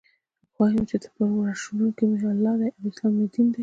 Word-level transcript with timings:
خوښ 0.53 0.69
یم 0.75 0.83
چې 0.89 0.97
پر 1.15 1.29
ورش 1.35 1.59
کوونکی 1.67 2.03
می 2.09 2.17
الله 2.33 2.53
دی 2.59 2.69
او 2.75 2.83
اسلام 2.89 3.11
می 3.17 3.25
دین 3.33 3.47
دی. 3.53 3.59